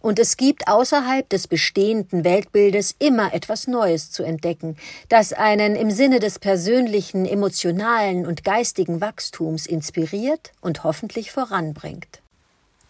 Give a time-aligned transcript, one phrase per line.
[0.00, 4.76] und es gibt außerhalb des bestehenden Weltbildes immer etwas Neues zu entdecken,
[5.08, 12.22] das einen im Sinne des persönlichen, emotionalen und geistigen Wachstums inspiriert und hoffentlich voranbringt.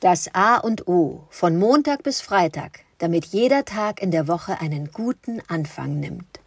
[0.01, 4.91] Das A und O von Montag bis Freitag, damit jeder Tag in der Woche einen
[4.93, 6.41] guten Anfang nimmt.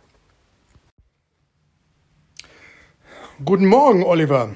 [3.43, 4.55] Guten Morgen, Oliver.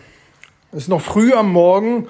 [0.72, 2.08] Es ist noch früh am Morgen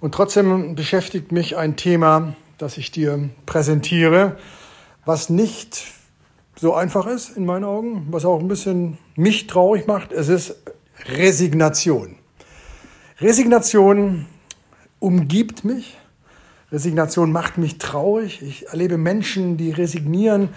[0.00, 4.36] und trotzdem beschäftigt mich ein Thema, das ich dir präsentiere,
[5.04, 5.84] was nicht
[6.58, 10.12] so einfach ist in meinen Augen, was auch ein bisschen mich traurig macht.
[10.12, 10.56] Es ist
[11.06, 12.16] Resignation.
[13.20, 14.26] Resignation
[14.98, 15.98] umgibt mich
[16.72, 18.42] Resignation macht mich traurig.
[18.42, 20.48] Ich erlebe Menschen, die resignieren.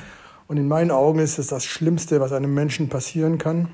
[0.47, 3.69] Und in meinen Augen ist es das Schlimmste, was einem Menschen passieren kann.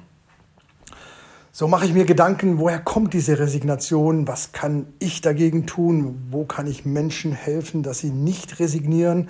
[1.58, 4.28] So mache ich mir Gedanken, woher kommt diese Resignation?
[4.28, 6.28] Was kann ich dagegen tun?
[6.30, 9.30] Wo kann ich Menschen helfen, dass sie nicht resignieren?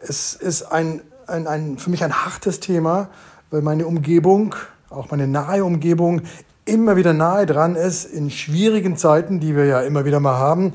[0.00, 3.08] Es ist ein, ein, ein, für mich ein hartes Thema,
[3.52, 4.56] weil meine Umgebung,
[4.90, 6.22] auch meine nahe Umgebung,
[6.64, 10.72] immer wieder nahe dran ist, in schwierigen Zeiten, die wir ja immer wieder mal haben,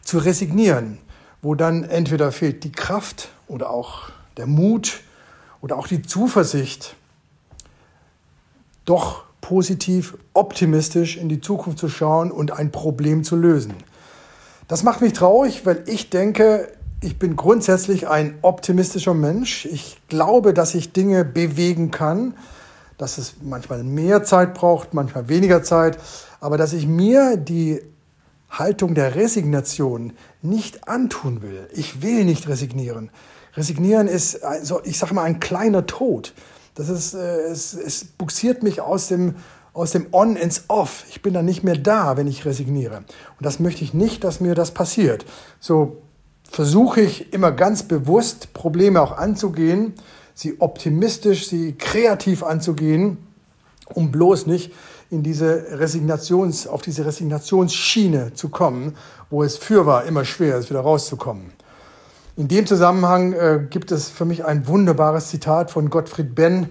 [0.00, 0.96] zu resignieren,
[1.42, 4.04] wo dann entweder fehlt die Kraft oder auch
[4.38, 5.02] der Mut
[5.60, 6.96] oder auch die Zuversicht,
[8.86, 13.74] doch positiv, optimistisch in die Zukunft zu schauen und ein Problem zu lösen.
[14.68, 19.66] Das macht mich traurig, weil ich denke, ich bin grundsätzlich ein optimistischer Mensch.
[19.66, 22.32] Ich glaube, dass ich Dinge bewegen kann,
[22.96, 25.98] dass es manchmal mehr Zeit braucht, manchmal weniger Zeit,
[26.40, 27.82] aber dass ich mir die
[28.48, 31.68] Haltung der Resignation nicht antun will.
[31.74, 33.10] Ich will nicht resignieren.
[33.56, 36.32] Resignieren ist, also ich sage mal, ein kleiner Tod.
[36.74, 39.36] Das ist, äh, es, es buxiert mich aus dem,
[39.72, 41.04] aus dem On ins Off.
[41.08, 42.98] Ich bin dann nicht mehr da, wenn ich resigniere.
[42.98, 43.06] Und
[43.40, 45.24] das möchte ich nicht, dass mir das passiert.
[45.60, 46.02] So
[46.50, 49.94] versuche ich immer ganz bewusst, Probleme auch anzugehen,
[50.34, 53.18] sie optimistisch, sie kreativ anzugehen,
[53.92, 54.72] um bloß nicht
[55.10, 58.96] in diese Resignations, auf diese Resignationsschiene zu kommen,
[59.30, 61.52] wo es für war immer schwer ist, wieder rauszukommen.
[62.36, 66.68] In dem Zusammenhang äh, gibt es für mich ein wunderbares Zitat von Gottfried Benn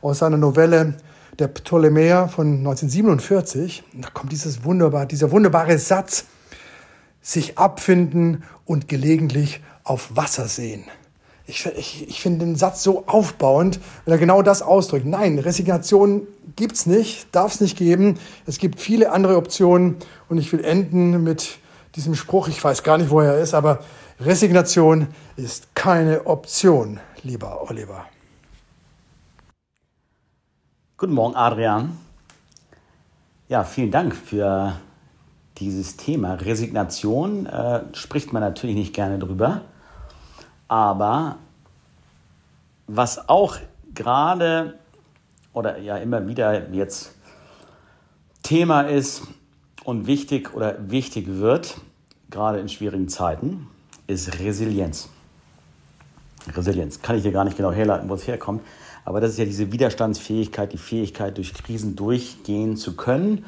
[0.00, 0.94] aus seiner Novelle
[1.40, 3.82] Der Ptolemäer von 1947.
[3.94, 6.26] da kommt dieses wunderbar, dieser wunderbare Satz,
[7.20, 10.84] sich abfinden und gelegentlich auf Wasser sehen.
[11.48, 15.04] Ich, ich, ich finde den Satz so aufbauend, weil er genau das ausdrückt.
[15.04, 18.20] Nein, Resignation gibt es nicht, darf es nicht geben.
[18.46, 19.96] Es gibt viele andere Optionen
[20.28, 21.58] und ich will enden mit
[21.94, 23.80] diesem Spruch, ich weiß gar nicht, wo er ist, aber
[24.20, 28.06] Resignation ist keine Option, lieber Oliver.
[30.96, 31.98] Guten Morgen, Adrian.
[33.48, 34.76] Ja, vielen Dank für
[35.58, 36.34] dieses Thema.
[36.34, 39.62] Resignation äh, spricht man natürlich nicht gerne drüber.
[40.68, 41.36] Aber
[42.86, 43.56] was auch
[43.94, 44.78] gerade
[45.52, 47.14] oder ja immer wieder jetzt
[48.42, 49.22] Thema ist
[49.84, 51.76] und wichtig oder wichtig wird,
[52.30, 53.68] gerade in schwierigen Zeiten,
[54.06, 55.08] ist Resilienz.
[56.54, 58.62] Resilienz kann ich dir gar nicht genau herleiten, wo es herkommt,
[59.04, 63.44] aber das ist ja diese Widerstandsfähigkeit, die Fähigkeit, durch Krisen durchgehen zu können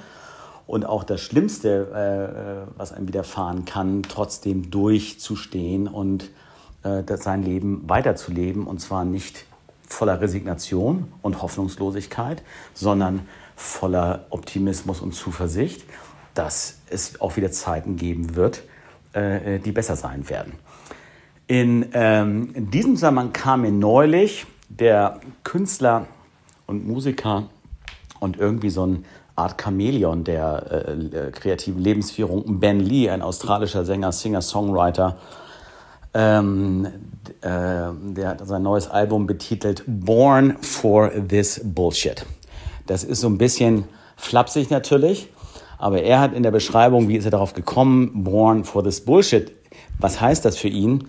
[0.67, 6.31] und auch das Schlimmste, äh, äh was einem widerfahren kann, trotzdem durchzustehen und
[6.83, 9.45] äh, sein Leben weiterzuleben und zwar nicht
[9.87, 15.85] voller Resignation und Hoffnungslosigkeit, sondern voller Optimismus und Zuversicht,
[16.35, 18.63] dass es auch wieder Zeiten geben wird,
[19.13, 20.55] äh, die besser sein werden.
[21.47, 26.07] In, ähm, in diesem Zusammenhang kam mir neulich der Künstler
[26.67, 27.49] und Musiker
[28.19, 29.03] und irgendwie so eine
[29.37, 35.19] Art Chamäleon der äh, kreativen Lebensführung, Ben Lee, ein australischer Sänger, Singer, Songwriter,
[36.15, 36.87] ähm,
[37.41, 42.25] äh, der hat sein neues Album betitelt Born for This Bullshit.
[42.87, 43.85] Das ist so ein bisschen
[44.17, 45.29] flapsig natürlich,
[45.79, 49.53] aber er hat in der Beschreibung, wie ist er darauf gekommen, Born for This Bullshit,
[49.99, 51.09] was heißt das für ihn?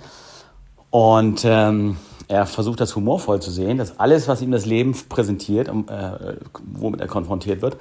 [0.89, 1.97] Und ähm,
[2.27, 7.01] er versucht das humorvoll zu sehen, dass alles, was ihm das Leben präsentiert, äh, womit
[7.01, 7.77] er konfrontiert wird,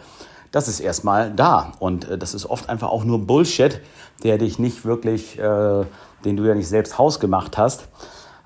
[0.50, 1.72] das ist erstmal da.
[1.78, 3.80] Und äh, das ist oft einfach auch nur Bullshit,
[4.22, 5.84] der dich nicht wirklich äh,
[6.24, 7.88] den du ja nicht selbst hausgemacht hast.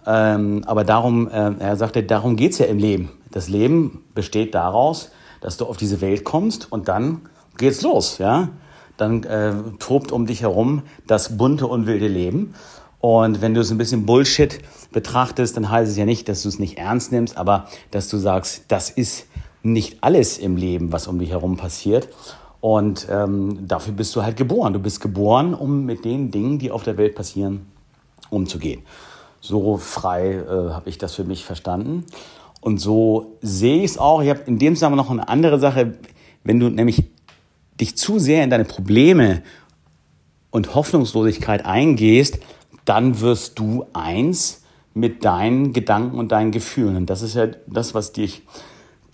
[0.07, 3.11] Ähm, aber darum, äh, er sagte, darum geht es ja im Leben.
[3.31, 5.11] Das Leben besteht daraus,
[5.41, 7.23] dass du auf diese Welt kommst und dann
[7.59, 8.49] geht's los, ja.
[8.97, 12.55] dann äh, tobt um dich herum das bunte und wilde Leben.
[13.01, 14.61] Und wenn du es ein bisschen Bullshit
[14.93, 18.17] betrachtest, dann heißt es ja nicht, dass du es nicht ernst nimmst, aber dass du
[18.17, 19.27] sagst, das ist
[19.63, 22.09] nicht alles im Leben, was um dich herum passiert.
[22.61, 24.73] Und ähm, dafür bist du halt geboren.
[24.73, 27.67] Du bist geboren, um mit den Dingen, die auf der Welt passieren,
[28.31, 28.83] umzugehen.
[29.41, 32.05] So frei äh, habe ich das für mich verstanden.
[32.61, 34.23] Und so sehe ich es auch.
[34.23, 35.95] Ich habe in dem Zusammenhang noch eine andere Sache.
[36.43, 37.05] Wenn du nämlich
[37.81, 39.43] dich zu sehr in deine Probleme
[40.51, 42.39] und Hoffnungslosigkeit eingehst,
[42.85, 44.63] dann wirst du eins
[44.95, 46.97] mit deinen Gedanken und deinen Gefühlen.
[46.97, 48.43] Und das ist ja das, was dich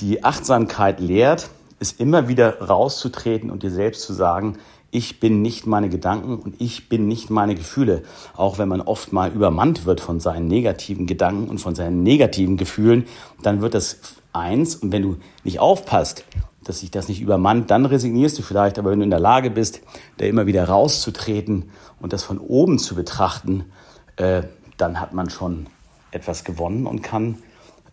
[0.01, 1.51] die Achtsamkeit lehrt,
[1.81, 4.59] ist immer wieder rauszutreten und dir selbst zu sagen,
[4.91, 8.05] ich bin nicht meine Gedanken und ich bin nicht meine Gefühle.
[8.37, 12.57] Auch wenn man oft mal übermannt wird von seinen negativen Gedanken und von seinen negativen
[12.57, 13.05] Gefühlen,
[13.43, 13.99] dann wird das
[14.33, 14.77] eins.
[14.77, 16.25] Und wenn du nicht aufpasst,
[16.65, 18.79] dass sich das nicht übermannt, dann resignierst du vielleicht.
[18.79, 19.81] Aber wenn du in der Lage bist,
[20.17, 21.71] da immer wieder rauszutreten
[22.01, 23.65] und das von oben zu betrachten,
[24.17, 24.43] äh,
[24.77, 25.67] dann hat man schon
[26.11, 27.39] etwas gewonnen und kann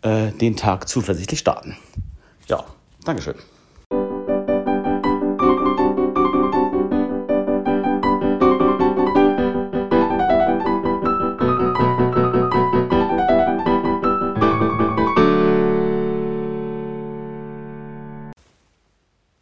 [0.01, 1.77] äh, den Tag zuversichtlich starten.
[2.47, 2.63] Ja,
[3.03, 3.35] Dankeschön.